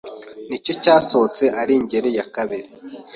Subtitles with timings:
[0.49, 2.69] Ni cyo cyasohotse ari “ingeri ya kabiri